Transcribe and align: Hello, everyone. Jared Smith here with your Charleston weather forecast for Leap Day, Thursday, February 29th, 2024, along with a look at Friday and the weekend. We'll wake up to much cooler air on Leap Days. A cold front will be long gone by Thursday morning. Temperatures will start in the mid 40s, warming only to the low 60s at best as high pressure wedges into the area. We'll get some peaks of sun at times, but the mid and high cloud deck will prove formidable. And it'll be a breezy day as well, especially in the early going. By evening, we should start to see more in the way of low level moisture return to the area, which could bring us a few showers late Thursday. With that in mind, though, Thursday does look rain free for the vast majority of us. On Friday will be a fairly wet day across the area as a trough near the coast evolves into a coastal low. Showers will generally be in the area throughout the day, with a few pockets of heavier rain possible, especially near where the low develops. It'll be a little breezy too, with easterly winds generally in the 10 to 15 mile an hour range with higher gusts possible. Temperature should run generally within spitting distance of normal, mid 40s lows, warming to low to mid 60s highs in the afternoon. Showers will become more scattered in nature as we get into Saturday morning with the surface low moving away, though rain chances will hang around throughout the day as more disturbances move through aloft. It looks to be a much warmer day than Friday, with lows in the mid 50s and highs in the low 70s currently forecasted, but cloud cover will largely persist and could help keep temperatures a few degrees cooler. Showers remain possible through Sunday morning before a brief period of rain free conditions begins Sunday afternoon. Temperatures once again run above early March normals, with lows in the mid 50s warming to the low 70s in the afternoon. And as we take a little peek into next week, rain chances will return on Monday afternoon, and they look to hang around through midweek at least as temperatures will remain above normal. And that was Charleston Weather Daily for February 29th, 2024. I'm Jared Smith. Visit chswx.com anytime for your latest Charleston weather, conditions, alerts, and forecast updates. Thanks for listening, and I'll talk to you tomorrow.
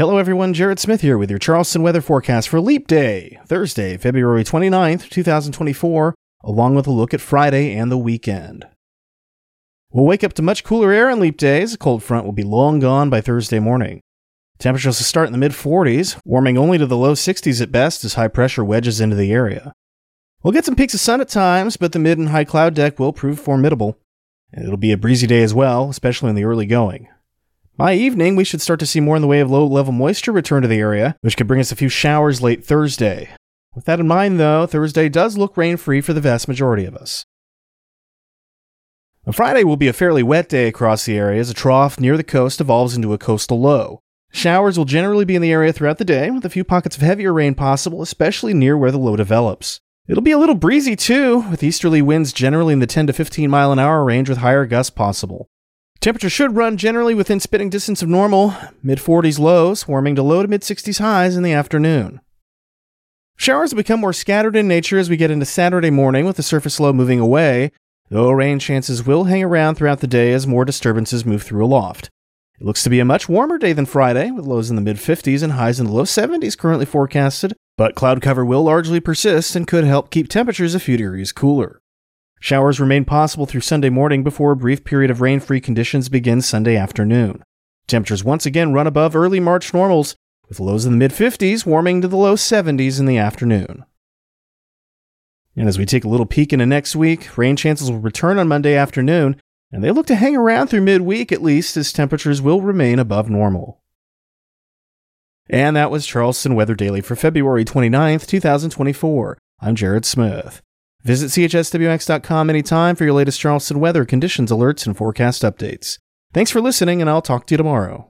Hello, 0.00 0.16
everyone. 0.16 0.54
Jared 0.54 0.78
Smith 0.78 1.02
here 1.02 1.18
with 1.18 1.28
your 1.28 1.38
Charleston 1.38 1.82
weather 1.82 2.00
forecast 2.00 2.48
for 2.48 2.58
Leap 2.58 2.86
Day, 2.86 3.38
Thursday, 3.44 3.98
February 3.98 4.44
29th, 4.44 5.10
2024, 5.10 6.14
along 6.42 6.74
with 6.74 6.86
a 6.86 6.90
look 6.90 7.12
at 7.12 7.20
Friday 7.20 7.74
and 7.74 7.92
the 7.92 7.98
weekend. 7.98 8.66
We'll 9.92 10.06
wake 10.06 10.24
up 10.24 10.32
to 10.32 10.42
much 10.42 10.64
cooler 10.64 10.90
air 10.90 11.10
on 11.10 11.20
Leap 11.20 11.36
Days. 11.36 11.74
A 11.74 11.76
cold 11.76 12.02
front 12.02 12.24
will 12.24 12.32
be 12.32 12.42
long 12.42 12.80
gone 12.80 13.10
by 13.10 13.20
Thursday 13.20 13.58
morning. 13.58 14.00
Temperatures 14.58 14.98
will 14.98 15.04
start 15.04 15.26
in 15.26 15.32
the 15.32 15.38
mid 15.38 15.52
40s, 15.52 16.18
warming 16.24 16.56
only 16.56 16.78
to 16.78 16.86
the 16.86 16.96
low 16.96 17.12
60s 17.12 17.60
at 17.60 17.70
best 17.70 18.02
as 18.02 18.14
high 18.14 18.28
pressure 18.28 18.64
wedges 18.64 19.02
into 19.02 19.16
the 19.16 19.34
area. 19.34 19.70
We'll 20.42 20.54
get 20.54 20.64
some 20.64 20.76
peaks 20.76 20.94
of 20.94 21.00
sun 21.00 21.20
at 21.20 21.28
times, 21.28 21.76
but 21.76 21.92
the 21.92 21.98
mid 21.98 22.16
and 22.16 22.30
high 22.30 22.44
cloud 22.44 22.72
deck 22.72 22.98
will 22.98 23.12
prove 23.12 23.38
formidable. 23.38 23.98
And 24.50 24.64
it'll 24.64 24.78
be 24.78 24.92
a 24.92 24.96
breezy 24.96 25.26
day 25.26 25.42
as 25.42 25.52
well, 25.52 25.90
especially 25.90 26.30
in 26.30 26.36
the 26.36 26.44
early 26.44 26.64
going. 26.64 27.08
By 27.80 27.94
evening, 27.94 28.36
we 28.36 28.44
should 28.44 28.60
start 28.60 28.78
to 28.80 28.86
see 28.86 29.00
more 29.00 29.16
in 29.16 29.22
the 29.22 29.26
way 29.26 29.40
of 29.40 29.50
low 29.50 29.66
level 29.66 29.94
moisture 29.94 30.32
return 30.32 30.60
to 30.60 30.68
the 30.68 30.78
area, 30.78 31.16
which 31.22 31.34
could 31.34 31.46
bring 31.46 31.60
us 31.62 31.72
a 31.72 31.76
few 31.76 31.88
showers 31.88 32.42
late 32.42 32.62
Thursday. 32.62 33.30
With 33.74 33.86
that 33.86 33.98
in 33.98 34.06
mind, 34.06 34.38
though, 34.38 34.66
Thursday 34.66 35.08
does 35.08 35.38
look 35.38 35.56
rain 35.56 35.78
free 35.78 36.02
for 36.02 36.12
the 36.12 36.20
vast 36.20 36.46
majority 36.46 36.84
of 36.84 36.94
us. 36.94 37.24
On 39.26 39.32
Friday 39.32 39.64
will 39.64 39.78
be 39.78 39.88
a 39.88 39.94
fairly 39.94 40.22
wet 40.22 40.46
day 40.46 40.68
across 40.68 41.06
the 41.06 41.16
area 41.16 41.40
as 41.40 41.48
a 41.48 41.54
trough 41.54 41.98
near 41.98 42.18
the 42.18 42.22
coast 42.22 42.60
evolves 42.60 42.94
into 42.94 43.14
a 43.14 43.18
coastal 43.18 43.58
low. 43.58 44.00
Showers 44.30 44.76
will 44.76 44.84
generally 44.84 45.24
be 45.24 45.36
in 45.36 45.40
the 45.40 45.50
area 45.50 45.72
throughout 45.72 45.96
the 45.96 46.04
day, 46.04 46.30
with 46.30 46.44
a 46.44 46.50
few 46.50 46.64
pockets 46.64 46.96
of 46.96 47.02
heavier 47.02 47.32
rain 47.32 47.54
possible, 47.54 48.02
especially 48.02 48.52
near 48.52 48.76
where 48.76 48.92
the 48.92 48.98
low 48.98 49.16
develops. 49.16 49.80
It'll 50.06 50.22
be 50.22 50.32
a 50.32 50.38
little 50.38 50.54
breezy 50.54 50.96
too, 50.96 51.46
with 51.50 51.62
easterly 51.62 52.02
winds 52.02 52.34
generally 52.34 52.74
in 52.74 52.80
the 52.80 52.86
10 52.86 53.06
to 53.06 53.14
15 53.14 53.48
mile 53.48 53.72
an 53.72 53.78
hour 53.78 54.04
range 54.04 54.28
with 54.28 54.36
higher 54.36 54.66
gusts 54.66 54.90
possible. 54.90 55.48
Temperature 56.00 56.30
should 56.30 56.56
run 56.56 56.78
generally 56.78 57.14
within 57.14 57.40
spitting 57.40 57.68
distance 57.68 58.00
of 58.00 58.08
normal, 58.08 58.54
mid 58.82 58.98
40s 58.98 59.38
lows, 59.38 59.86
warming 59.86 60.14
to 60.14 60.22
low 60.22 60.40
to 60.40 60.48
mid 60.48 60.62
60s 60.62 60.98
highs 60.98 61.36
in 61.36 61.42
the 61.42 61.52
afternoon. 61.52 62.22
Showers 63.36 63.72
will 63.72 63.82
become 63.82 64.00
more 64.00 64.14
scattered 64.14 64.56
in 64.56 64.66
nature 64.66 64.98
as 64.98 65.10
we 65.10 65.18
get 65.18 65.30
into 65.30 65.44
Saturday 65.44 65.90
morning 65.90 66.24
with 66.24 66.36
the 66.36 66.42
surface 66.42 66.80
low 66.80 66.94
moving 66.94 67.20
away, 67.20 67.70
though 68.08 68.30
rain 68.30 68.58
chances 68.58 69.06
will 69.06 69.24
hang 69.24 69.44
around 69.44 69.74
throughout 69.74 70.00
the 70.00 70.06
day 70.06 70.32
as 70.32 70.46
more 70.46 70.64
disturbances 70.64 71.26
move 71.26 71.42
through 71.42 71.62
aloft. 71.62 72.08
It 72.58 72.64
looks 72.64 72.82
to 72.84 72.90
be 72.90 73.00
a 73.00 73.04
much 73.04 73.28
warmer 73.28 73.58
day 73.58 73.74
than 73.74 73.84
Friday, 73.84 74.30
with 74.30 74.46
lows 74.46 74.70
in 74.70 74.76
the 74.76 74.82
mid 74.82 74.96
50s 74.96 75.42
and 75.42 75.52
highs 75.52 75.78
in 75.78 75.84
the 75.84 75.92
low 75.92 76.04
70s 76.04 76.56
currently 76.56 76.86
forecasted, 76.86 77.52
but 77.76 77.94
cloud 77.94 78.22
cover 78.22 78.42
will 78.42 78.62
largely 78.62 79.00
persist 79.00 79.54
and 79.54 79.66
could 79.66 79.84
help 79.84 80.10
keep 80.10 80.28
temperatures 80.28 80.74
a 80.74 80.80
few 80.80 80.96
degrees 80.96 81.30
cooler. 81.30 81.82
Showers 82.42 82.80
remain 82.80 83.04
possible 83.04 83.44
through 83.44 83.60
Sunday 83.60 83.90
morning 83.90 84.24
before 84.24 84.52
a 84.52 84.56
brief 84.56 84.82
period 84.82 85.10
of 85.10 85.20
rain 85.20 85.40
free 85.40 85.60
conditions 85.60 86.08
begins 86.08 86.46
Sunday 86.46 86.74
afternoon. 86.74 87.44
Temperatures 87.86 88.24
once 88.24 88.46
again 88.46 88.72
run 88.72 88.86
above 88.86 89.14
early 89.14 89.40
March 89.40 89.74
normals, 89.74 90.16
with 90.48 90.58
lows 90.58 90.86
in 90.86 90.92
the 90.92 90.98
mid 90.98 91.10
50s 91.10 91.66
warming 91.66 92.00
to 92.00 92.08
the 92.08 92.16
low 92.16 92.36
70s 92.36 92.98
in 92.98 93.04
the 93.04 93.18
afternoon. 93.18 93.84
And 95.54 95.68
as 95.68 95.78
we 95.78 95.84
take 95.84 96.04
a 96.04 96.08
little 96.08 96.24
peek 96.24 96.54
into 96.54 96.64
next 96.64 96.96
week, 96.96 97.36
rain 97.36 97.56
chances 97.56 97.90
will 97.90 97.98
return 97.98 98.38
on 98.38 98.48
Monday 98.48 98.74
afternoon, 98.74 99.38
and 99.70 99.84
they 99.84 99.90
look 99.90 100.06
to 100.06 100.14
hang 100.14 100.34
around 100.34 100.68
through 100.68 100.80
midweek 100.80 101.30
at 101.32 101.42
least 101.42 101.76
as 101.76 101.92
temperatures 101.92 102.40
will 102.40 102.62
remain 102.62 102.98
above 102.98 103.28
normal. 103.28 103.82
And 105.50 105.76
that 105.76 105.90
was 105.90 106.06
Charleston 106.06 106.54
Weather 106.54 106.74
Daily 106.74 107.02
for 107.02 107.16
February 107.16 107.66
29th, 107.66 108.26
2024. 108.26 109.36
I'm 109.60 109.74
Jared 109.74 110.06
Smith. 110.06 110.62
Visit 111.02 111.28
chswx.com 111.28 112.50
anytime 112.50 112.96
for 112.96 113.04
your 113.04 113.14
latest 113.14 113.40
Charleston 113.40 113.80
weather, 113.80 114.04
conditions, 114.04 114.50
alerts, 114.50 114.86
and 114.86 114.96
forecast 114.96 115.42
updates. 115.42 115.98
Thanks 116.32 116.50
for 116.50 116.60
listening, 116.60 117.00
and 117.00 117.08
I'll 117.08 117.22
talk 117.22 117.46
to 117.46 117.54
you 117.54 117.58
tomorrow. 117.58 118.09